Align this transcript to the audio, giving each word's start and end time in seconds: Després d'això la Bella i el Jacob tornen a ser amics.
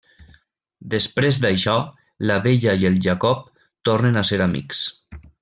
Després 0.93 1.37
d'això 1.43 1.75
la 2.31 2.39
Bella 2.47 2.73
i 2.85 2.89
el 2.91 2.97
Jacob 3.07 3.45
tornen 3.91 4.19
a 4.23 4.25
ser 4.33 4.41
amics. 4.49 4.83